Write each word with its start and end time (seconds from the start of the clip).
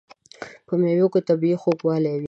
په 0.67 0.73
مېوو 0.81 1.11
کې 1.13 1.21
طبیعي 1.27 1.55
خوږوالی 1.61 2.09
وي. 2.15 2.19